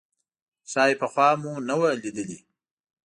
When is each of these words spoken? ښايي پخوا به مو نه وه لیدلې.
ښايي 0.71 0.95
پخوا 1.01 1.27
به 1.39 1.39
مو 1.41 1.53
نه 1.69 1.75
وه 1.79 1.89
لیدلې. 2.01 2.39